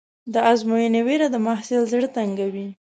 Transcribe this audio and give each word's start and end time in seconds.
د 0.33 0.35
ازموینې 0.51 1.01
وېره 1.07 1.27
د 1.31 1.35
محصل 1.47 1.81
زړه 1.91 2.07
تنګوي. 2.17 2.67